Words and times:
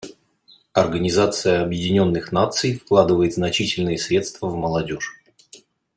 Организация 0.73 1.61
Объединенных 1.61 2.31
Наций 2.31 2.73
вкладывает 2.73 3.35
значительные 3.35 3.99
средства 3.99 4.47
в 4.49 4.55
молодежь. 4.55 5.11